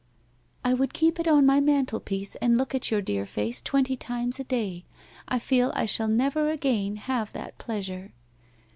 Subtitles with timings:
[0.65, 4.39] '7 would heep it on my mantelpiece and lool' on your dear face twenty times
[4.39, 4.83] a day.
[5.27, 8.11] I feel I shall never again have that pleasure.'